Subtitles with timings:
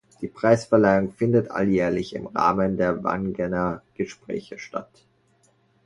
[0.21, 5.05] Die Preisverleihung findet alljährlich im Rahmen der "Wangener Gespräche" statt.